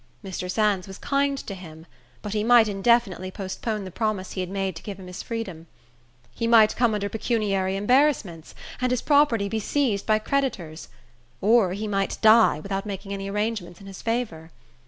Mr. 0.25 0.49
Sands 0.49 0.87
was 0.87 0.97
kind 0.97 1.37
to 1.37 1.53
him; 1.53 1.85
but 2.23 2.33
he 2.33 2.43
might 2.43 2.67
indefinitely 2.67 3.29
postpone 3.29 3.83
the 3.85 3.91
promise 3.91 4.31
he 4.31 4.41
had 4.41 4.49
made 4.49 4.75
to 4.75 4.81
give 4.81 4.97
him 4.97 5.05
his 5.05 5.21
freedom. 5.21 5.67
He 6.33 6.47
might 6.47 6.75
come 6.75 6.95
under 6.95 7.07
pecuniary 7.07 7.75
embarrassments, 7.75 8.55
and 8.81 8.89
his 8.89 9.03
property 9.03 9.47
be 9.47 9.59
seized 9.59 10.07
by 10.07 10.17
creditors; 10.17 10.89
or 11.39 11.73
he 11.73 11.87
might 11.87 12.17
die, 12.23 12.59
without 12.61 12.87
making 12.87 13.13
any 13.13 13.29
arrangements 13.29 13.79
in 13.79 13.85
his 13.85 14.01
favor. 14.01 14.49